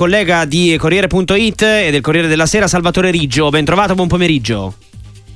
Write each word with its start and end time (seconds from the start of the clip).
collega 0.00 0.46
di 0.46 0.74
Corriere.it 0.78 1.60
e 1.60 1.90
del 1.90 2.00
Corriere 2.00 2.26
della 2.26 2.46
Sera, 2.46 2.66
Salvatore 2.66 3.10
Riggio. 3.10 3.50
Ben 3.50 3.66
trovato, 3.66 3.94
buon 3.94 4.08
pomeriggio. 4.08 4.72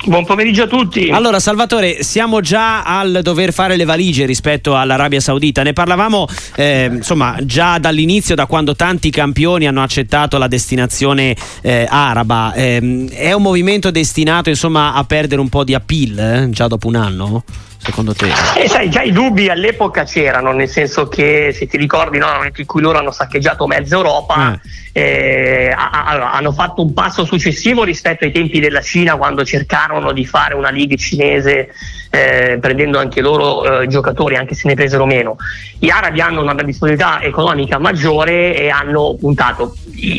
Buon 0.06 0.24
pomeriggio 0.24 0.62
a 0.62 0.66
tutti. 0.66 1.10
Allora, 1.10 1.38
Salvatore, 1.38 2.02
siamo 2.02 2.40
già 2.40 2.82
al 2.82 3.20
dover 3.22 3.52
fare 3.52 3.76
le 3.76 3.84
valigie 3.84 4.24
rispetto 4.24 4.74
all'Arabia 4.74 5.20
Saudita. 5.20 5.62
Ne 5.62 5.74
parlavamo 5.74 6.26
eh, 6.56 6.88
insomma 6.90 7.36
già 7.42 7.76
dall'inizio, 7.76 8.34
da 8.34 8.46
quando 8.46 8.74
tanti 8.74 9.10
campioni 9.10 9.66
hanno 9.66 9.82
accettato 9.82 10.38
la 10.38 10.48
destinazione 10.48 11.36
eh, 11.60 11.86
araba. 11.86 12.54
Eh, 12.54 13.06
è 13.10 13.34
un 13.34 13.42
movimento 13.42 13.90
destinato 13.90 14.48
insomma 14.48 14.94
a 14.94 15.04
perdere 15.04 15.42
un 15.42 15.50
po' 15.50 15.64
di 15.64 15.74
appeal 15.74 16.18
eh, 16.18 16.48
già 16.48 16.68
dopo 16.68 16.88
un 16.88 16.94
anno? 16.94 17.44
Secondo 17.84 18.14
te? 18.14 18.30
Eh, 18.56 18.68
sai, 18.68 18.88
già 18.88 19.02
i 19.02 19.12
dubbi 19.12 19.48
all'epoca 19.48 20.04
c'erano, 20.04 20.52
nel 20.52 20.68
senso 20.68 21.06
che 21.06 21.52
se 21.54 21.66
ti 21.66 21.76
ricordi, 21.76 22.18
no, 22.18 22.26
nel 22.26 22.36
momento 22.36 22.60
in 22.60 22.66
cui 22.66 22.80
loro 22.80 22.98
hanno 22.98 23.12
saccheggiato 23.12 23.66
mezza 23.66 23.94
Europa, 23.94 24.52
eh. 24.52 24.82
Eh, 24.96 25.74
a, 25.76 25.90
a, 25.90 26.32
hanno 26.32 26.52
fatto 26.52 26.80
un 26.80 26.94
passo 26.94 27.24
successivo 27.24 27.82
rispetto 27.82 28.24
ai 28.24 28.32
tempi 28.32 28.60
della 28.60 28.80
Cina 28.80 29.16
quando 29.16 29.44
cercarono 29.44 30.12
di 30.12 30.24
fare 30.24 30.54
una 30.54 30.70
liga 30.70 30.94
cinese 30.94 31.70
eh, 32.10 32.58
prendendo 32.60 32.98
anche 32.98 33.20
loro 33.20 33.80
eh, 33.80 33.86
giocatori, 33.88 34.36
anche 34.36 34.54
se 34.54 34.68
ne 34.68 34.74
presero 34.74 35.04
meno. 35.04 35.36
Gli 35.78 35.90
arabi 35.90 36.20
hanno 36.20 36.42
una 36.42 36.54
disponibilità 36.54 37.20
economica 37.20 37.78
maggiore 37.78 38.56
e 38.56 38.70
hanno 38.70 39.16
puntato. 39.18 39.74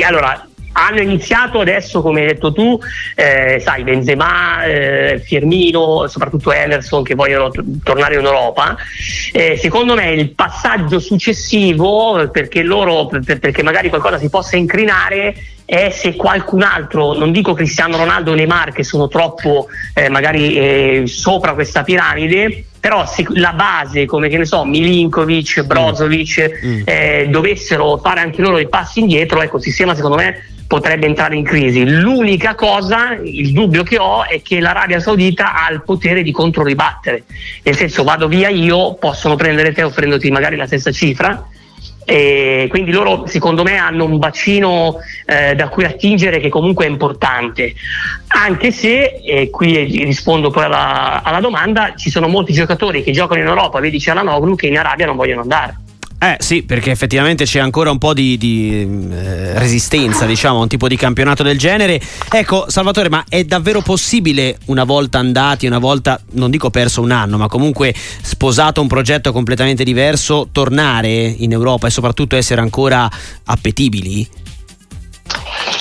Allora, 0.05 0.45
hanno 0.77 1.01
iniziato 1.01 1.59
adesso, 1.59 2.01
come 2.01 2.21
hai 2.21 2.27
detto 2.27 2.51
tu, 2.51 2.77
eh, 3.15 3.61
sai, 3.63 3.83
Benzema, 3.83 4.65
eh, 4.65 5.21
Firmino, 5.23 6.07
soprattutto 6.07 6.51
Emerson 6.51 7.03
che 7.03 7.15
vogliono 7.15 7.49
t- 7.49 7.63
tornare 7.83 8.15
in 8.15 8.25
Europa. 8.25 8.75
Eh, 9.31 9.57
secondo 9.57 9.95
me 9.95 10.11
il 10.11 10.31
passaggio 10.31 10.99
successivo, 10.99 12.29
perché 12.29 12.61
loro, 12.61 13.07
per, 13.07 13.39
perché 13.39 13.63
magari 13.63 13.89
qualcosa 13.89 14.17
si 14.17 14.29
possa 14.29 14.57
incrinare, 14.57 15.33
è 15.63 15.89
se 15.89 16.15
qualcun 16.15 16.61
altro, 16.61 17.13
non 17.13 17.31
dico 17.31 17.53
Cristiano 17.53 17.97
Ronaldo 17.97 18.31
o 18.31 18.35
Neymar 18.35 18.71
che 18.71 18.83
sono 18.83 19.07
troppo 19.07 19.67
eh, 19.95 20.09
magari 20.09 20.55
eh, 20.55 21.03
sopra 21.07 21.53
questa 21.53 21.81
piramide, 21.81 22.65
però 22.79 23.07
se 23.07 23.25
la 23.29 23.53
base 23.53 24.05
come 24.05 24.29
che 24.29 24.37
ne 24.37 24.45
so 24.45 24.63
Milinkovic, 24.63 25.63
Brozovic 25.63 26.59
mm. 26.63 26.81
eh, 26.85 27.27
dovessero 27.31 27.97
fare 27.97 28.19
anche 28.19 28.41
loro 28.41 28.57
dei 28.57 28.69
passi 28.69 28.99
indietro, 28.99 29.41
ecco 29.41 29.57
il 29.57 29.63
sistema 29.63 29.95
secondo 29.95 30.17
me 30.17 30.54
potrebbe 30.67 31.05
entrare 31.05 31.35
in 31.35 31.43
crisi. 31.43 31.87
L'unica 31.87 32.55
cosa, 32.55 33.17
il 33.23 33.51
dubbio 33.51 33.83
che 33.83 33.97
ho 33.97 34.25
è 34.25 34.41
che 34.41 34.59
l'Arabia 34.59 34.99
Saudita 34.99 35.53
ha 35.53 35.71
il 35.71 35.83
potere 35.83 36.23
di 36.23 36.31
controribattere, 36.31 37.23
nel 37.63 37.75
senso 37.75 38.03
vado 38.03 38.27
via 38.27 38.49
io, 38.49 38.95
possono 38.95 39.35
prendere 39.35 39.73
te 39.73 39.83
offrendoti 39.83 40.31
magari 40.31 40.55
la 40.55 40.67
stessa 40.67 40.91
cifra. 40.91 41.49
E 42.07 42.67
quindi 42.69 42.91
loro 42.91 43.25
secondo 43.25 43.63
me 43.63 43.77
hanno 43.77 44.05
un 44.05 44.19
bacino 44.19 44.97
eh, 45.25 45.55
da 45.55 45.69
cui 45.69 45.85
attingere 45.85 46.39
che 46.39 46.49
comunque 46.49 46.85
è 46.85 46.87
importante 46.87 47.73
anche 48.27 48.71
se 48.71 49.21
e 49.25 49.49
qui 49.49 50.03
rispondo 50.03 50.51
poi 50.51 50.65
alla, 50.65 51.23
alla 51.23 51.39
domanda 51.39 51.95
ci 51.95 52.11
sono 52.11 52.27
molti 52.27 52.53
giocatori 52.53 53.01
che 53.01 53.11
giocano 53.11 53.41
in 53.41 53.47
Europa 53.47 53.79
vedi 53.79 53.99
Cialanoglu 53.99 54.55
che 54.55 54.67
in 54.67 54.77
Arabia 54.77 55.07
non 55.07 55.15
vogliono 55.15 55.41
andare 55.41 55.77
eh 56.31 56.37
sì, 56.39 56.63
perché 56.63 56.91
effettivamente 56.91 57.45
c'è 57.45 57.59
ancora 57.59 57.91
un 57.91 57.97
po' 57.97 58.13
di, 58.13 58.37
di 58.37 59.07
eh, 59.11 59.59
resistenza, 59.59 60.25
diciamo, 60.25 60.59
a 60.59 60.61
un 60.61 60.67
tipo 60.67 60.87
di 60.87 60.95
campionato 60.95 61.43
del 61.43 61.57
genere. 61.57 62.01
Ecco, 62.31 62.65
Salvatore, 62.67 63.09
ma 63.09 63.23
è 63.27 63.43
davvero 63.43 63.81
possibile, 63.81 64.57
una 64.65 64.85
volta 64.85 65.19
andati, 65.19 65.67
una 65.67 65.77
volta, 65.77 66.19
non 66.31 66.49
dico 66.49 66.69
perso 66.69 67.01
un 67.01 67.11
anno, 67.11 67.37
ma 67.37 67.47
comunque 67.47 67.93
sposato 67.95 68.81
un 68.81 68.87
progetto 68.87 69.31
completamente 69.31 69.83
diverso, 69.83 70.47
tornare 70.51 71.11
in 71.11 71.51
Europa 71.51 71.87
e 71.87 71.91
soprattutto 71.91 72.35
essere 72.35 72.61
ancora 72.61 73.09
appetibili? 73.43 74.27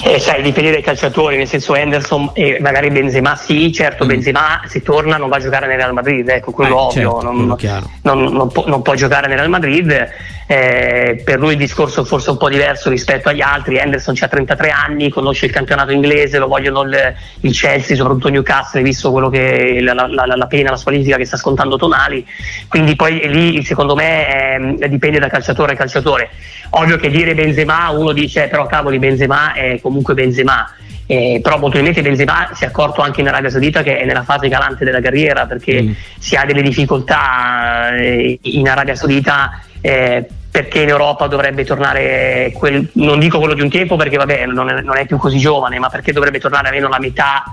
Eh, 0.06 0.20
sai, 0.20 0.42
dipende 0.42 0.70
dai 0.70 0.82
calciatori, 0.82 1.38
nel 1.38 1.48
senso 1.48 1.74
Henderson 1.74 2.32
e 2.34 2.58
magari 2.60 2.90
Benzema 2.90 3.36
sì, 3.36 3.72
certo 3.72 4.04
mm. 4.04 4.08
Benzema 4.08 4.60
se 4.66 4.82
torna 4.82 5.16
non 5.16 5.30
va 5.30 5.36
a 5.36 5.40
giocare 5.40 5.66
nel 5.66 5.78
Real 5.78 5.94
Madrid, 5.94 6.28
ecco 6.28 6.52
quello 6.52 6.90
eh, 6.92 7.06
ovvio, 7.06 7.56
certo, 7.56 7.90
non, 8.02 8.22
non, 8.22 8.32
non, 8.34 8.52
può, 8.52 8.64
non, 8.66 8.82
può, 8.82 8.92
giocare 8.92 9.28
nel 9.28 9.38
Real 9.38 9.48
Madrid, 9.48 10.10
eh, 10.46 11.22
per 11.24 11.38
lui 11.38 11.52
il 11.52 11.58
discorso 11.58 12.02
è 12.02 12.04
forse 12.04 12.28
un 12.28 12.36
po' 12.36 12.50
diverso 12.50 12.90
rispetto 12.90 13.30
agli 13.30 13.40
altri, 13.40 13.78
Henderson 13.78 14.14
ha 14.20 14.28
33 14.28 14.68
anni, 14.68 15.08
conosce 15.08 15.46
il 15.46 15.52
campionato 15.52 15.90
inglese, 15.90 16.36
lo 16.36 16.48
vogliono 16.48 16.82
il, 16.82 17.14
il 17.40 17.52
Chelsea, 17.54 17.96
soprattutto 17.96 18.28
Newcastle, 18.28 18.82
visto 18.82 19.10
quello 19.10 19.30
che 19.30 19.78
la, 19.80 19.94
la, 19.94 20.06
la, 20.06 20.36
la, 20.36 20.46
pena, 20.46 20.68
la 20.68 20.76
squalifica 20.76 21.16
che 21.16 21.24
sta 21.24 21.38
scontando 21.38 21.78
Tonali, 21.78 22.26
quindi 22.68 22.94
poi 22.94 23.26
lì 23.26 23.64
secondo 23.64 23.94
me 23.94 24.76
eh, 24.80 24.88
dipende 24.90 25.18
da 25.18 25.28
calciatore 25.28 25.72
a 25.72 25.76
calciatore. 25.76 26.28
Ovvio 26.76 26.96
che 26.96 27.08
dire 27.08 27.34
Benzema, 27.34 27.90
uno 27.90 28.12
dice 28.12 28.48
però 28.48 28.66
cavoli 28.66 28.98
Benzema 28.98 29.52
è 29.52 29.78
comunque 29.80 29.92
Benzema. 30.14 30.68
Eh, 31.06 31.40
però 31.42 31.58
molto 31.58 31.76
probabilmente 31.78 32.00
Benzema 32.00 32.48
si 32.54 32.64
è 32.64 32.66
accorto 32.66 33.02
anche 33.02 33.20
in 33.20 33.28
Arabia 33.28 33.50
Saudita 33.50 33.82
che 33.82 33.98
è 33.98 34.06
nella 34.06 34.22
fase 34.22 34.48
galante 34.48 34.86
della 34.86 35.02
carriera 35.02 35.44
perché 35.44 35.82
mm. 35.82 35.92
si 36.18 36.34
ha 36.34 36.46
delle 36.46 36.62
difficoltà 36.62 37.94
eh, 37.94 38.38
in 38.40 38.66
Arabia 38.66 38.94
Saudita 38.94 39.60
eh, 39.82 40.26
perché 40.50 40.80
in 40.80 40.88
Europa 40.88 41.26
dovrebbe 41.26 41.62
tornare 41.64 42.52
quel, 42.54 42.88
non 42.92 43.18
dico 43.18 43.38
quello 43.38 43.52
di 43.52 43.60
un 43.60 43.68
tempo 43.68 43.96
perché 43.96 44.16
vabbè 44.16 44.46
non 44.46 44.70
è, 44.70 44.80
non 44.80 44.96
è 44.96 45.04
più 45.04 45.18
così 45.18 45.38
giovane 45.38 45.78
ma 45.78 45.90
perché 45.90 46.10
dovrebbe 46.10 46.40
tornare 46.40 46.68
almeno 46.68 46.88
la 46.88 46.98
metà 46.98 47.44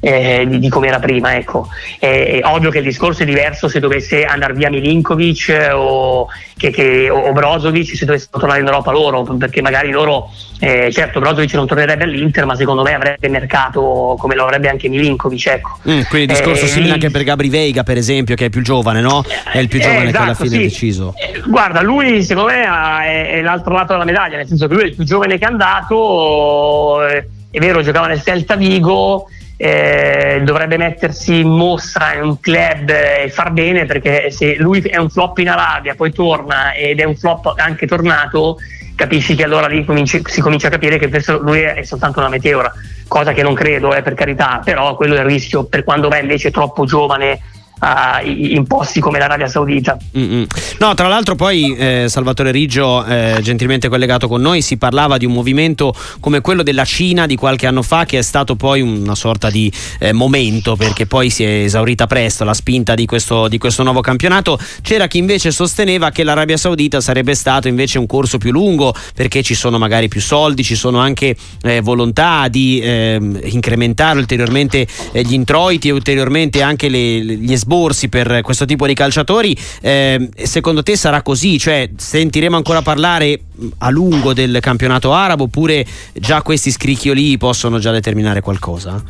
eh, 0.00 0.46
di, 0.48 0.58
di 0.58 0.68
come 0.68 0.88
era 0.88 0.98
prima. 0.98 1.36
Ecco. 1.36 1.68
È, 1.98 2.40
è, 2.40 2.46
ovvio 2.46 2.70
che 2.70 2.78
il 2.78 2.84
discorso 2.84 3.22
è 3.22 3.26
diverso 3.26 3.68
se 3.68 3.80
dovesse 3.80 4.24
andare 4.24 4.52
via 4.54 4.70
Milinkovic 4.70 5.70
o, 5.72 6.28
che, 6.56 6.70
che, 6.70 7.10
o 7.10 7.32
Brozovic, 7.32 7.96
se 7.96 8.04
dovessero 8.04 8.38
tornare 8.38 8.60
in 8.60 8.66
Europa 8.66 8.90
loro, 8.90 9.22
perché 9.22 9.62
magari 9.62 9.90
loro, 9.90 10.30
eh, 10.60 10.90
certo 10.92 11.20
Brozovic 11.20 11.54
non 11.54 11.66
tornerebbe 11.66 12.04
all'Inter, 12.04 12.44
ma 12.46 12.56
secondo 12.56 12.82
me 12.82 12.94
avrebbe 12.94 13.28
mercato 13.28 14.16
come 14.18 14.34
lo 14.34 14.44
avrebbe 14.44 14.68
anche 14.68 14.88
Milinkovic. 14.88 15.46
Ecco. 15.46 15.78
Mm, 15.88 16.00
quindi 16.08 16.32
il 16.32 16.38
discorso 16.38 16.64
eh, 16.64 16.68
simile 16.68 16.92
anche 16.92 17.10
per 17.10 17.24
Gabri 17.24 17.48
Veiga, 17.48 17.82
per 17.82 17.96
esempio, 17.96 18.34
che 18.34 18.46
è 18.46 18.50
più 18.50 18.62
giovane, 18.62 19.00
no? 19.00 19.24
È 19.50 19.58
il 19.58 19.68
più 19.68 19.80
giovane 19.80 20.08
esatto, 20.08 20.16
che 20.16 20.22
alla 20.22 20.30
esatto, 20.32 20.48
fine 20.48 20.56
sì. 20.56 20.62
ha 20.62 20.68
deciso. 20.68 21.14
Eh, 21.16 21.42
guarda, 21.46 21.82
lui 21.82 22.22
secondo 22.22 22.50
me 22.50 22.62
è, 22.62 23.30
è, 23.32 23.42
l'altro 23.42 23.74
lato 23.74 23.92
della 23.92 24.04
medaglia, 24.04 24.36
nel 24.36 24.46
senso 24.46 24.66
che 24.66 24.74
lui 24.74 24.82
è 24.84 24.86
il 24.86 24.94
più 24.94 25.04
giovane 25.04 25.38
che 25.38 25.44
è 25.44 25.48
andato, 25.48 27.06
eh, 27.06 27.28
è 27.50 27.58
vero, 27.58 27.82
giocava 27.82 28.06
nel 28.06 28.22
Celta 28.22 28.56
Vigo 28.56 29.28
eh, 29.60 30.40
dovrebbe 30.44 30.76
mettersi 30.76 31.40
in 31.40 31.48
mostra 31.48 32.14
in 32.14 32.22
un 32.22 32.40
club 32.40 32.88
e 32.90 33.28
far 33.28 33.50
bene 33.50 33.86
perché 33.86 34.30
se 34.30 34.54
lui 34.54 34.80
è 34.82 34.98
un 34.98 35.10
flop 35.10 35.38
in 35.38 35.48
Arabia 35.48 35.96
poi 35.96 36.12
torna 36.12 36.72
ed 36.74 37.00
è 37.00 37.04
un 37.04 37.16
flop 37.16 37.54
anche 37.56 37.84
tornato 37.88 38.58
capisci 38.94 39.34
che 39.34 39.42
allora 39.42 39.66
lì 39.66 39.84
cominci, 39.84 40.22
si 40.24 40.40
comincia 40.40 40.68
a 40.68 40.70
capire 40.70 40.96
che 40.96 41.10
lui 41.40 41.60
è 41.62 41.82
soltanto 41.82 42.20
una 42.20 42.28
meteora 42.28 42.72
cosa 43.08 43.32
che 43.32 43.42
non 43.42 43.54
credo 43.54 43.92
eh, 43.92 44.02
per 44.02 44.14
carità 44.14 44.60
però 44.64 44.94
quello 44.94 45.16
è 45.16 45.18
il 45.18 45.24
rischio 45.24 45.64
per 45.64 45.82
quando 45.82 46.08
va 46.08 46.18
invece 46.18 46.52
troppo 46.52 46.84
giovane 46.84 47.40
uh, 47.80 48.26
in 48.26 48.66
posti 48.66 49.00
come 49.00 49.18
l'Arabia 49.18 49.48
Saudita. 49.48 49.96
Mm-hmm. 50.16 50.44
No, 50.78 50.94
tra 50.94 51.08
l'altro 51.08 51.34
poi 51.34 51.74
eh, 51.76 52.06
Salvatore 52.08 52.50
Riggio, 52.50 53.04
eh, 53.04 53.38
gentilmente 53.42 53.88
collegato 53.88 54.28
con 54.28 54.40
noi, 54.40 54.62
si 54.62 54.76
parlava 54.76 55.16
di 55.16 55.24
un 55.24 55.32
movimento 55.32 55.94
come 56.20 56.40
quello 56.40 56.62
della 56.62 56.84
Cina 56.84 57.26
di 57.26 57.36
qualche 57.36 57.66
anno 57.66 57.82
fa 57.82 58.04
che 58.04 58.18
è 58.18 58.22
stato 58.22 58.56
poi 58.56 58.80
una 58.80 59.14
sorta 59.14 59.50
di 59.50 59.72
eh, 60.00 60.12
momento 60.12 60.76
perché 60.76 61.06
poi 61.06 61.30
si 61.30 61.44
è 61.44 61.64
esaurita 61.64 62.06
presto 62.06 62.44
la 62.44 62.54
spinta 62.54 62.94
di 62.94 63.06
questo, 63.06 63.48
di 63.48 63.58
questo 63.58 63.82
nuovo 63.82 64.00
campionato. 64.00 64.58
C'era 64.82 65.06
chi 65.06 65.18
invece 65.18 65.50
sosteneva 65.50 66.10
che 66.10 66.24
l'Arabia 66.24 66.56
Saudita 66.56 67.00
sarebbe 67.00 67.34
stato 67.34 67.68
invece 67.68 67.98
un 67.98 68.06
corso 68.06 68.38
più 68.38 68.50
lungo 68.50 68.94
perché 69.14 69.42
ci 69.42 69.54
sono 69.54 69.78
magari 69.78 70.08
più 70.08 70.20
soldi, 70.20 70.62
ci 70.62 70.74
sono 70.74 70.98
anche 70.98 71.36
eh, 71.62 71.80
volontà 71.80 72.48
di 72.48 72.80
ehm, 72.82 73.40
incrementare 73.44 74.18
ulteriormente 74.18 74.86
eh, 75.12 75.22
gli 75.22 75.34
introiti 75.34 75.88
e 75.88 75.92
ulteriormente 75.92 76.62
anche 76.62 76.88
le, 76.88 77.20
gli 77.24 77.56
sbagli 77.56 77.67
sborsi 77.68 78.08
per 78.08 78.40
questo 78.40 78.64
tipo 78.64 78.86
di 78.86 78.94
calciatori. 78.94 79.54
Eh, 79.82 80.30
secondo 80.42 80.82
te 80.82 80.96
sarà 80.96 81.20
così? 81.20 81.58
Cioè, 81.58 81.90
sentiremo 81.94 82.56
ancora 82.56 82.80
parlare 82.80 83.40
a 83.78 83.90
lungo 83.90 84.32
del 84.32 84.58
campionato 84.60 85.12
arabo 85.12 85.44
oppure 85.44 85.84
già 86.14 86.40
questi 86.40 86.70
scricchioli 86.70 87.36
possono 87.36 87.78
già 87.78 87.90
determinare 87.90 88.40
qualcosa? 88.40 89.02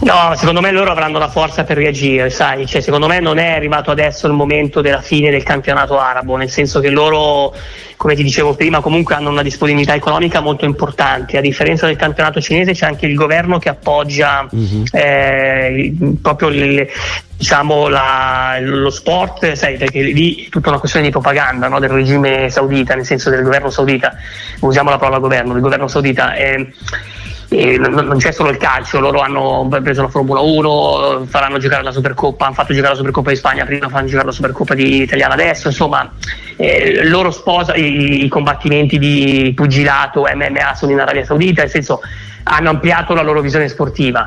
No, 0.00 0.34
secondo 0.36 0.60
me 0.60 0.70
loro 0.70 0.90
avranno 0.90 1.18
la 1.18 1.28
forza 1.28 1.64
per 1.64 1.76
reagire, 1.76 2.28
sai, 2.30 2.66
cioè, 2.66 2.80
secondo 2.80 3.06
me 3.06 3.20
non 3.20 3.38
è 3.38 3.52
arrivato 3.52 3.90
adesso 3.90 4.26
il 4.26 4.32
momento 4.32 4.80
della 4.80 5.00
fine 5.00 5.30
del 5.30 5.42
campionato 5.42 5.98
arabo, 5.98 6.36
nel 6.36 6.50
senso 6.50 6.80
che 6.80 6.90
loro, 6.90 7.54
come 7.96 8.14
ti 8.14 8.22
dicevo 8.22 8.54
prima, 8.54 8.80
comunque 8.80 9.14
hanno 9.14 9.30
una 9.30 9.42
disponibilità 9.42 9.94
economica 9.94 10.40
molto 10.40 10.64
importante, 10.64 11.38
a 11.38 11.40
differenza 11.40 11.86
del 11.86 11.96
campionato 11.96 12.40
cinese 12.40 12.72
c'è 12.72 12.86
anche 12.86 13.06
il 13.06 13.14
governo 13.14 13.58
che 13.58 13.68
appoggia 13.68 14.46
mm-hmm. 14.54 14.82
eh, 14.92 15.94
proprio 16.20 16.48
il, 16.48 16.86
diciamo, 17.36 17.88
la, 17.88 18.58
lo 18.60 18.90
sport, 18.90 19.52
sai, 19.52 19.76
perché 19.76 20.02
lì 20.02 20.46
è 20.46 20.48
tutta 20.48 20.68
una 20.68 20.78
questione 20.78 21.06
di 21.06 21.12
propaganda 21.12 21.68
no, 21.68 21.78
del 21.78 21.90
regime 21.90 22.50
saudita, 22.50 22.94
nel 22.94 23.06
senso 23.06 23.30
del 23.30 23.42
governo 23.42 23.70
saudita, 23.70 24.14
usiamo 24.60 24.90
la 24.90 24.98
parola 24.98 25.18
governo, 25.18 25.52
del 25.52 25.62
governo 25.62 25.88
saudita. 25.88 26.34
Eh, 26.34 26.72
non 27.48 28.16
c'è 28.18 28.32
solo 28.32 28.50
il 28.50 28.56
calcio, 28.56 29.00
loro 29.00 29.20
hanno 29.20 29.68
preso 29.82 30.02
la 30.02 30.08
Formula 30.08 30.40
1, 30.40 31.24
faranno 31.26 31.58
giocare 31.58 31.82
la 31.82 31.92
Supercoppa, 31.92 32.46
hanno 32.46 32.54
fatto 32.54 32.72
giocare 32.72 32.92
la 32.92 32.98
Supercoppa 32.98 33.30
di 33.30 33.36
Spagna 33.36 33.64
prima, 33.64 33.88
fanno 33.88 34.06
giocare 34.06 34.26
la 34.26 34.32
Supercoppa 34.32 34.74
di 34.74 35.02
italiana 35.02 35.34
adesso, 35.34 35.68
insomma 35.68 36.10
eh, 36.56 37.04
loro 37.04 37.30
sposano 37.30 37.78
i, 37.78 38.24
i, 38.24 38.28
combattimenti 38.28 38.98
di 38.98 39.52
pugilato, 39.54 40.26
MMA 40.32 40.74
sono 40.74 40.92
in 40.92 41.00
Arabia 41.00 41.24
Saudita, 41.24 41.62
nel 41.62 41.70
senso 41.70 42.00
hanno 42.44 42.70
ampliato 42.70 43.14
la 43.14 43.22
loro 43.22 43.40
visione 43.40 43.68
sportiva. 43.68 44.26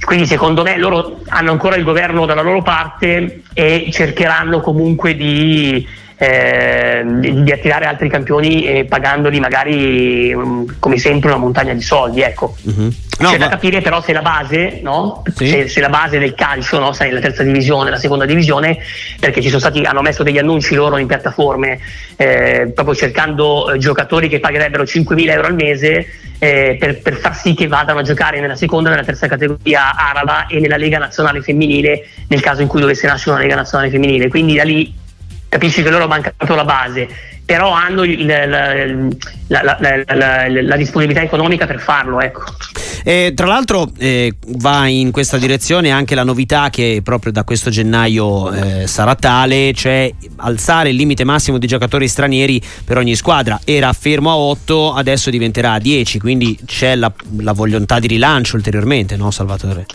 Quindi 0.00 0.26
secondo 0.26 0.62
me 0.62 0.76
loro 0.76 1.20
hanno 1.28 1.52
ancora 1.52 1.76
il 1.76 1.84
governo 1.84 2.26
dalla 2.26 2.42
loro 2.42 2.62
parte 2.62 3.42
e 3.54 3.88
cercheranno 3.90 4.60
comunque 4.60 5.14
di 5.14 5.86
eh, 6.16 7.02
di, 7.04 7.42
di, 7.42 7.52
attirare 7.52 7.86
altri 7.86 8.08
campioni 8.08 8.66
eh, 8.66 8.84
pagandoli 8.84 9.40
magari 9.40 10.32
um, 10.32 10.76
come 10.78 10.96
sempre 10.98 11.30
una 11.30 11.38
montagna 11.38 11.72
di 11.72 11.82
soldi 11.82 12.22
ecco. 12.22 12.54
Uh-huh. 12.62 12.92
No, 13.18 13.30
c'è 13.30 13.38
ma... 13.38 13.44
da 13.44 13.50
capire 13.50 13.80
però 13.80 14.02
se 14.02 14.12
la 14.12 14.22
base 14.22 14.80
no? 14.82 15.22
sì. 15.34 15.46
se, 15.46 15.68
se, 15.68 15.80
la 15.80 15.88
base 15.88 16.18
del 16.18 16.34
calcio 16.34 16.80
no? 16.80 16.92
sai 16.92 17.12
la 17.12 17.20
terza 17.20 17.44
divisione 17.44 17.90
la 17.90 17.98
seconda 17.98 18.24
divisione 18.24 18.78
perché 19.20 19.40
ci 19.40 19.48
sono 19.48 19.60
stati 19.60 19.82
hanno 19.82 20.02
messo 20.02 20.24
degli 20.24 20.38
annunci 20.38 20.74
loro 20.74 20.96
in 20.96 21.06
piattaforme 21.06 21.78
eh, 22.16 22.72
proprio 22.74 22.96
cercando 22.96 23.70
eh, 23.70 23.78
giocatori 23.78 24.28
che 24.28 24.40
pagherebbero 24.40 24.82
5.000 24.82 25.30
euro 25.30 25.46
al 25.46 25.54
mese 25.54 26.06
eh, 26.40 26.76
per, 26.78 27.00
per, 27.02 27.14
far 27.14 27.36
sì 27.36 27.54
che 27.54 27.68
vadano 27.68 28.00
a 28.00 28.02
giocare 28.02 28.40
nella 28.40 28.56
seconda 28.56 28.88
e 28.88 28.92
nella 28.92 29.04
terza 29.04 29.28
categoria 29.28 29.94
araba 29.94 30.46
e 30.46 30.58
nella 30.58 30.76
Lega 30.76 30.98
Nazionale 30.98 31.40
Femminile 31.40 32.08
nel 32.26 32.40
caso 32.40 32.62
in 32.62 32.68
cui 32.68 32.80
dovesse 32.80 33.06
nascere 33.06 33.30
una 33.30 33.42
Lega 33.42 33.54
Nazionale 33.54 33.90
Femminile 33.90 34.28
quindi 34.28 34.56
da 34.56 34.64
lì 34.64 35.02
capisci 35.54 35.84
che 35.84 35.90
loro 35.90 36.08
mancano 36.08 36.56
la 36.56 36.64
base, 36.64 37.08
però 37.44 37.70
hanno 37.70 38.02
il, 38.02 38.26
la, 38.26 39.62
la, 39.62 39.78
la, 39.78 40.48
la, 40.48 40.76
disponibilità 40.76 41.22
economica 41.22 41.64
per 41.64 41.78
farlo. 41.78 42.20
Ecco. 42.20 42.42
Eh, 43.04 43.34
tra 43.36 43.46
l'altro 43.46 43.88
eh, 43.98 44.34
va 44.56 44.88
in 44.88 45.12
questa 45.12 45.36
direzione 45.36 45.92
anche 45.92 46.16
la 46.16 46.24
novità 46.24 46.70
che 46.70 47.02
proprio 47.04 47.30
da 47.30 47.44
questo 47.44 47.70
gennaio 47.70 48.50
eh, 48.50 48.86
sarà 48.88 49.14
tale, 49.14 49.72
cioè 49.74 50.12
alzare 50.38 50.88
il 50.88 50.96
limite 50.96 51.22
massimo 51.22 51.58
di 51.58 51.68
giocatori 51.68 52.08
stranieri 52.08 52.60
per 52.84 52.96
ogni 52.96 53.14
squadra. 53.14 53.60
Era 53.64 53.92
fermo 53.92 54.30
a 54.30 54.36
8, 54.36 54.92
adesso 54.92 55.30
diventerà 55.30 55.74
a 55.74 55.78
10, 55.78 56.18
quindi 56.18 56.58
c'è 56.66 56.96
la, 56.96 57.12
la 57.38 57.52
volontà 57.52 58.00
di 58.00 58.08
rilancio 58.08 58.56
ulteriormente, 58.56 59.16
no 59.16 59.30
Salvatore? 59.30 59.86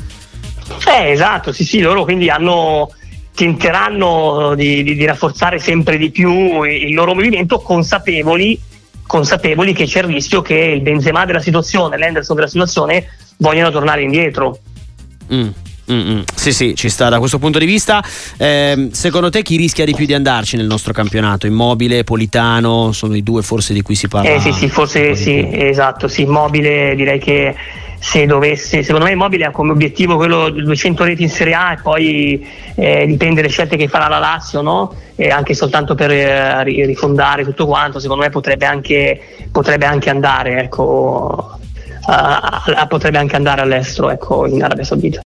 Eh, 0.88 1.12
esatto, 1.12 1.52
sì, 1.52 1.66
sì, 1.66 1.82
loro 1.82 2.06
quindi 2.06 2.30
hanno 2.30 2.92
tenteranno 3.40 4.54
di, 4.54 4.84
di, 4.84 4.96
di, 4.96 5.06
rafforzare 5.06 5.60
sempre 5.60 5.98
di 5.98 6.12
più 6.12 6.64
il 6.64 6.94
loro 6.94 7.16
movimento 7.16 7.60
consapevoli, 7.60 8.60
consapevoli 9.08 9.72
che 9.72 9.86
c'è 9.86 10.00
il 10.00 10.08
rischio 10.08 10.42
che 10.42 10.56
il 10.56 10.82
Benzema 10.82 11.24
della 11.24 11.40
situazione, 11.40 11.98
l'Enderson 11.98 12.36
della 12.36 12.50
situazione 12.50 13.08
vogliano 13.38 13.72
tornare 13.72 14.02
indietro. 14.02 14.60
Mm. 15.34 15.48
Mm-mm. 15.90 16.24
Sì, 16.36 16.52
sì, 16.52 16.76
ci 16.76 16.90
sta 16.90 17.08
da 17.08 17.18
questo 17.18 17.40
punto 17.40 17.60
di 17.60 17.66
vista. 17.66 18.04
Eh, 18.38 18.90
secondo 18.92 19.30
te 19.30 19.42
chi 19.42 19.56
rischia 19.56 19.86
di 19.86 19.96
più 19.96 20.06
di 20.06 20.14
andarci 20.14 20.58
nel 20.58 20.68
nostro 20.68 20.92
campionato? 20.92 21.48
Immobile, 21.48 22.04
Politano, 22.04 22.92
sono 22.92 23.16
i 23.16 23.24
due 23.24 23.42
forse 23.42 23.74
di 23.74 23.82
cui 23.82 23.96
si 23.96 24.10
parla? 24.10 24.32
Eh 24.32 24.40
sì, 24.42 24.52
sì, 24.52 24.68
forse 24.68 25.16
sì, 25.16 25.48
esatto, 25.50 26.10
sì, 26.10 26.24
Immobile 26.24 26.94
direi 26.94 27.20
che 27.20 27.56
se 28.00 28.25
dovesse, 28.25 28.81
secondo 28.81 29.06
me 29.06 29.12
Immobile 29.12 29.46
ha 29.46 29.51
come 29.51 29.72
obiettivo 29.72 30.16
quello 30.16 30.50
di 30.50 30.63
200 30.63 31.04
reti 31.04 31.24
in 31.24 31.30
Serie 31.30 31.54
A 31.54 31.74
e 31.74 31.80
poi 31.81 32.48
eh, 32.75 33.06
dipende 33.06 33.42
dalle 33.42 33.51
scelte 33.51 33.75
che 33.75 33.90
farà 33.90 34.07
la 34.07 34.19
Lazio, 34.19 34.62
no? 34.62 34.94
E 35.16 35.30
anche 35.30 35.54
soltanto 35.54 35.96
per 35.96 36.10
eh, 36.12 36.63
rifondare 36.63 37.44
tutto 37.44 37.66
quanto, 37.68 38.00
secondo 38.00 38.24
me 38.24 38.30
potrebbe 38.30 38.66
anche, 38.66 39.19
potrebbe 39.51 39.86
anche 39.86 40.10
andare, 40.10 40.62
ecco, 40.62 41.57
uh, 42.07 42.88
potrebbe 42.88 43.18
anche 43.18 43.36
andare 43.36 43.62
all'estero, 43.62 44.10
ecco, 44.10 44.45
in 44.48 44.63
Arabia 44.63 44.86
Saudita. 44.86 45.18